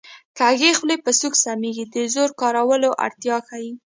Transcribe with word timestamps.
کږې 0.37 0.71
خولې 0.77 0.97
په 1.03 1.11
سوک 1.19 1.33
سمېږي 1.43 1.85
د 1.93 1.95
زور 2.13 2.29
کارولو 2.41 2.89
اړتیا 3.05 3.37
ښيي 3.47 3.71